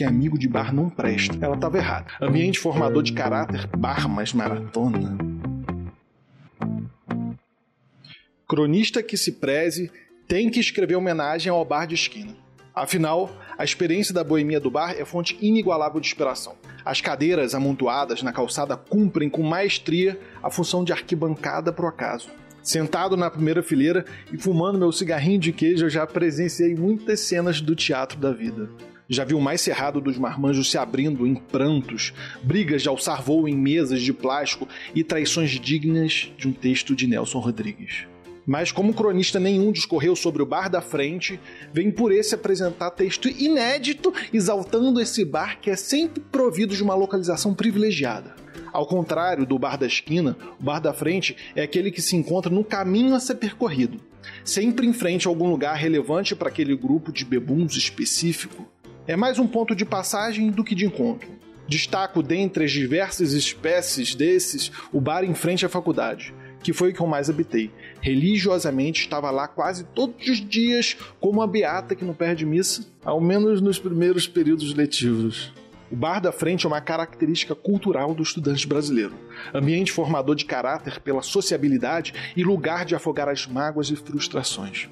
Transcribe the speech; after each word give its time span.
que 0.00 0.04
amigo 0.04 0.38
de 0.38 0.48
bar 0.48 0.74
não 0.74 0.88
presta. 0.88 1.36
Ela 1.44 1.56
estava 1.56 1.76
errada. 1.76 2.06
Ambiente 2.22 2.58
formador 2.58 3.02
de 3.02 3.12
caráter, 3.12 3.66
bar 3.76 4.08
mais 4.08 4.32
maratona. 4.32 5.14
Cronista 8.48 9.02
que 9.02 9.18
se 9.18 9.32
preze 9.32 9.92
tem 10.26 10.48
que 10.48 10.58
escrever 10.58 10.96
homenagem 10.96 11.52
ao 11.52 11.62
bar 11.66 11.84
de 11.84 11.96
esquina. 11.96 12.34
Afinal, 12.74 13.30
a 13.58 13.62
experiência 13.62 14.14
da 14.14 14.24
boemia 14.24 14.58
do 14.58 14.70
bar 14.70 14.94
é 14.98 15.04
fonte 15.04 15.36
inigualável 15.38 16.00
de 16.00 16.06
inspiração. 16.06 16.54
As 16.82 17.02
cadeiras 17.02 17.54
amontoadas 17.54 18.22
na 18.22 18.32
calçada 18.32 18.78
cumprem 18.78 19.28
com 19.28 19.42
maestria 19.42 20.18
a 20.42 20.50
função 20.50 20.82
de 20.82 20.94
arquibancada 20.94 21.74
pro 21.74 21.86
acaso. 21.86 22.30
Sentado 22.62 23.18
na 23.18 23.30
primeira 23.30 23.62
fileira 23.62 24.06
e 24.32 24.38
fumando 24.38 24.78
meu 24.78 24.92
cigarrinho 24.92 25.38
de 25.38 25.52
queijo, 25.52 25.84
eu 25.84 25.90
já 25.90 26.06
presenciei 26.06 26.74
muitas 26.74 27.20
cenas 27.20 27.60
do 27.60 27.76
teatro 27.76 28.18
da 28.18 28.32
vida. 28.32 28.70
Já 29.12 29.24
vi 29.24 29.34
o 29.34 29.40
mais 29.40 29.60
cerrado 29.60 30.00
dos 30.00 30.16
marmanjos 30.16 30.70
se 30.70 30.78
abrindo 30.78 31.26
em 31.26 31.34
prantos, 31.34 32.14
brigas 32.44 32.80
de 32.80 32.88
alçar 32.88 33.20
voo 33.20 33.48
em 33.48 33.56
mesas 33.56 34.00
de 34.00 34.12
plástico 34.12 34.68
e 34.94 35.02
traições 35.02 35.50
dignas 35.50 36.32
de 36.38 36.46
um 36.46 36.52
texto 36.52 36.94
de 36.94 37.08
Nelson 37.08 37.40
Rodrigues. 37.40 38.06
Mas 38.46 38.70
como 38.70 38.94
cronista 38.94 39.40
nenhum 39.40 39.72
discorreu 39.72 40.14
sobre 40.14 40.42
o 40.42 40.46
bar 40.46 40.70
da 40.70 40.80
frente, 40.80 41.40
vem 41.72 41.90
por 41.90 42.12
esse 42.12 42.36
apresentar 42.36 42.92
texto 42.92 43.28
inédito 43.28 44.14
exaltando 44.32 45.00
esse 45.00 45.24
bar 45.24 45.58
que 45.60 45.70
é 45.70 45.76
sempre 45.76 46.22
provido 46.30 46.76
de 46.76 46.82
uma 46.82 46.94
localização 46.94 47.52
privilegiada. 47.52 48.36
Ao 48.72 48.86
contrário 48.86 49.44
do 49.44 49.58
bar 49.58 49.76
da 49.76 49.88
esquina, 49.88 50.36
o 50.60 50.62
bar 50.62 50.78
da 50.78 50.92
frente 50.92 51.36
é 51.56 51.64
aquele 51.64 51.90
que 51.90 52.00
se 52.00 52.14
encontra 52.14 52.48
no 52.52 52.62
caminho 52.62 53.16
a 53.16 53.18
ser 53.18 53.34
percorrido, 53.34 54.00
sempre 54.44 54.86
em 54.86 54.92
frente 54.92 55.26
a 55.26 55.30
algum 55.30 55.50
lugar 55.50 55.74
relevante 55.74 56.36
para 56.36 56.48
aquele 56.48 56.76
grupo 56.76 57.10
de 57.10 57.24
bebuns 57.24 57.76
específico. 57.76 58.69
É 59.10 59.16
mais 59.16 59.40
um 59.40 59.46
ponto 59.48 59.74
de 59.74 59.84
passagem 59.84 60.52
do 60.52 60.62
que 60.62 60.72
de 60.72 60.86
encontro. 60.86 61.28
Destaco 61.66 62.22
dentre 62.22 62.64
as 62.64 62.70
diversas 62.70 63.32
espécies 63.32 64.14
desses 64.14 64.70
o 64.92 65.00
bar 65.00 65.24
em 65.24 65.34
frente 65.34 65.66
à 65.66 65.68
faculdade, 65.68 66.32
que 66.62 66.72
foi 66.72 66.90
o 66.90 66.94
que 66.94 67.00
eu 67.00 67.08
mais 67.08 67.28
habitei. 67.28 67.72
Religiosamente 68.00 69.00
estava 69.00 69.28
lá 69.32 69.48
quase 69.48 69.82
todos 69.82 70.28
os 70.28 70.36
dias, 70.38 70.96
como 71.18 71.42
a 71.42 71.46
beata 71.48 71.96
que 71.96 72.04
não 72.04 72.14
perde 72.14 72.46
missa, 72.46 72.86
ao 73.04 73.20
menos 73.20 73.60
nos 73.60 73.80
primeiros 73.80 74.28
períodos 74.28 74.72
letivos. 74.74 75.52
O 75.90 75.96
bar 75.96 76.20
da 76.20 76.30
frente 76.30 76.64
é 76.64 76.68
uma 76.68 76.80
característica 76.80 77.56
cultural 77.56 78.14
do 78.14 78.22
estudante 78.22 78.64
brasileiro. 78.64 79.14
Ambiente 79.52 79.90
formador 79.90 80.36
de 80.36 80.44
caráter 80.44 81.00
pela 81.00 81.20
sociabilidade 81.20 82.14
e 82.36 82.44
lugar 82.44 82.84
de 82.84 82.94
afogar 82.94 83.28
as 83.28 83.44
mágoas 83.44 83.90
e 83.90 83.96
frustrações. 83.96 84.88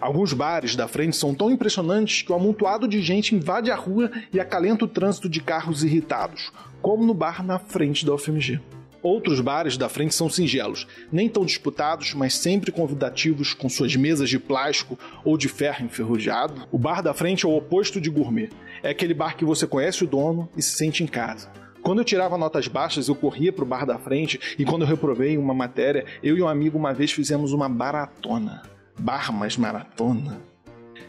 Alguns 0.00 0.32
bares 0.32 0.74
da 0.74 0.88
frente 0.88 1.16
são 1.16 1.34
tão 1.34 1.50
impressionantes 1.50 2.22
que 2.22 2.32
o 2.32 2.34
amontoado 2.34 2.88
de 2.88 3.00
gente 3.02 3.34
invade 3.34 3.70
a 3.70 3.76
rua 3.76 4.10
e 4.32 4.40
acalenta 4.40 4.84
o 4.84 4.88
trânsito 4.88 5.28
de 5.28 5.40
carros 5.40 5.84
irritados, 5.84 6.52
como 6.80 7.04
no 7.04 7.14
bar 7.14 7.44
na 7.44 7.58
frente 7.58 8.04
da 8.04 8.14
UFMG. 8.14 8.60
Outros 9.02 9.40
bares 9.40 9.76
da 9.76 9.88
frente 9.88 10.14
são 10.14 10.30
singelos, 10.30 10.86
nem 11.10 11.28
tão 11.28 11.44
disputados, 11.44 12.14
mas 12.14 12.34
sempre 12.34 12.70
convidativos 12.70 13.52
com 13.52 13.68
suas 13.68 13.96
mesas 13.96 14.30
de 14.30 14.38
plástico 14.38 14.96
ou 15.24 15.36
de 15.36 15.48
ferro 15.48 15.84
enferrujado. 15.84 16.68
O 16.70 16.78
bar 16.78 17.02
da 17.02 17.12
frente 17.12 17.44
é 17.44 17.48
o 17.48 17.56
oposto 17.56 18.00
de 18.00 18.08
gourmet. 18.08 18.50
É 18.80 18.90
aquele 18.90 19.12
bar 19.12 19.36
que 19.36 19.44
você 19.44 19.66
conhece 19.66 20.04
o 20.04 20.06
dono 20.06 20.48
e 20.56 20.62
se 20.62 20.76
sente 20.76 21.02
em 21.02 21.08
casa. 21.08 21.50
Quando 21.82 21.98
eu 21.98 22.04
tirava 22.04 22.38
notas 22.38 22.68
baixas, 22.68 23.08
eu 23.08 23.16
corria 23.16 23.52
pro 23.52 23.66
bar 23.66 23.84
da 23.84 23.98
frente 23.98 24.38
e 24.56 24.64
quando 24.64 24.82
eu 24.82 24.88
reprovei 24.88 25.36
uma 25.36 25.52
matéria, 25.52 26.06
eu 26.22 26.38
e 26.38 26.42
um 26.42 26.46
amigo 26.46 26.78
uma 26.78 26.94
vez 26.94 27.10
fizemos 27.10 27.52
uma 27.52 27.68
baratona. 27.68 28.62
Bar 29.02 29.32
mais 29.32 29.56
maratona. 29.56 30.40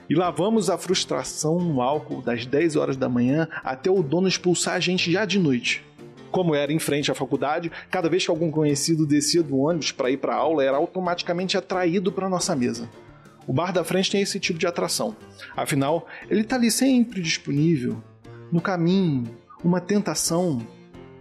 E 0.10 0.16
lavamos 0.16 0.68
a 0.68 0.80
frustração 0.80 1.60
no 1.60 1.80
álcool 1.80 2.24
das 2.24 2.44
10 2.44 2.76
horas 2.76 2.98
da 2.98 3.08
manhã 3.08 3.48
até 3.64 3.92
o 3.92 4.02
dono 4.02 4.28
expulsar 4.28 4.74
a 4.74 4.80
gente 4.80 5.12
já 5.12 5.26
de 5.26 5.38
noite 5.38 5.86
como 6.32 6.56
era 6.56 6.74
em 6.74 6.80
frente 6.80 7.12
à 7.12 7.14
faculdade, 7.14 7.72
cada 7.92 8.10
vez 8.10 8.26
que 8.26 8.32
algum 8.32 8.50
conhecido 8.50 9.06
descia 9.06 9.44
do 9.44 9.56
ônibus 9.56 9.92
para 9.92 10.10
ir 10.10 10.18
para 10.18 10.34
aula, 10.34 10.64
era 10.64 10.76
automaticamente 10.76 11.56
atraído 11.56 12.12
para 12.12 12.28
nossa 12.28 12.56
mesa. 12.56 12.90
O 13.46 13.54
bar 13.54 13.72
da 13.72 13.84
frente 13.84 14.10
tem 14.10 14.20
esse 14.20 14.40
tipo 14.40 14.58
de 14.58 14.66
atração. 14.66 15.16
Afinal, 15.56 16.08
ele 16.28 16.42
está 16.42 16.56
ali 16.56 16.72
sempre 16.72 17.22
disponível, 17.22 18.04
no 18.52 18.60
caminho, 18.60 19.30
uma 19.64 19.80
tentação. 19.80 20.66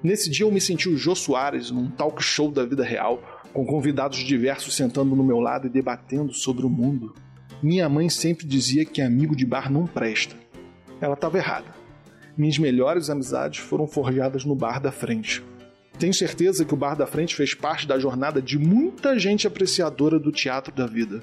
Nesse 0.02 0.30
dia 0.30 0.46
eu 0.46 0.50
me 0.50 0.62
senti 0.62 0.88
o 0.88 0.96
Jô 0.96 1.14
Soares 1.14 1.70
num 1.70 1.91
talk 1.91 2.25
show 2.25 2.50
da 2.50 2.64
vida 2.64 2.82
real, 2.82 3.22
com 3.52 3.64
convidados 3.64 4.18
diversos 4.18 4.74
sentando 4.74 5.14
no 5.14 5.24
meu 5.24 5.40
lado 5.40 5.66
e 5.66 5.70
debatendo 5.70 6.32
sobre 6.32 6.64
o 6.64 6.70
mundo. 6.70 7.14
Minha 7.62 7.88
mãe 7.88 8.08
sempre 8.08 8.46
dizia 8.46 8.84
que 8.84 9.00
amigo 9.00 9.36
de 9.36 9.46
bar 9.46 9.70
não 9.70 9.86
presta. 9.86 10.34
Ela 11.00 11.14
estava 11.14 11.38
errada. 11.38 11.74
Minhas 12.36 12.58
melhores 12.58 13.10
amizades 13.10 13.60
foram 13.60 13.86
forjadas 13.86 14.44
no 14.44 14.54
bar 14.54 14.80
da 14.80 14.90
frente. 14.90 15.42
Tenho 15.98 16.14
certeza 16.14 16.64
que 16.64 16.74
o 16.74 16.76
Bar 16.76 16.96
da 16.96 17.06
Frente 17.06 17.36
fez 17.36 17.54
parte 17.54 17.86
da 17.86 17.98
jornada 17.98 18.42
de 18.42 18.58
muita 18.58 19.18
gente 19.18 19.46
apreciadora 19.46 20.19
do 20.19 20.32
teatro 20.32 20.74
da 20.74 20.86
vida. 20.86 21.22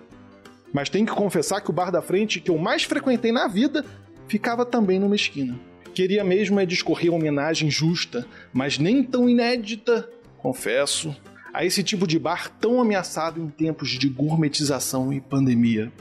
Mas 0.72 0.90
tenho 0.90 1.06
que 1.06 1.12
confessar 1.12 1.60
que 1.62 1.70
o 1.70 1.74
Bar 1.74 1.92
da 1.92 2.02
Frente 2.02 2.40
que 2.40 2.52
eu 2.52 2.58
mais 2.58 2.84
frequentei 2.84 3.32
na 3.32 3.48
vida 3.48 3.84
ficava 4.28 4.66
também 4.66 5.00
numa 5.00 5.16
esquina. 5.16 5.60
Queria 5.94 6.24
mesmo 6.24 6.60
é 6.60 6.66
discorrer 6.66 7.12
homenagem 7.12 7.70
justa, 7.70 8.26
mas 8.54 8.78
nem 8.78 9.04
tão 9.04 9.28
inédita, 9.28 10.08
confesso, 10.38 11.14
a 11.60 11.66
esse 11.66 11.84
tipo 11.84 12.08
de 12.08 12.18
bar 12.18 12.50
tão 12.50 12.80
ameaçado 12.80 13.42
em 13.42 13.50
tempos 13.50 13.90
de 13.90 14.08
gourmetização 14.08 15.12
e 15.12 15.20
pandemia. 15.20 15.92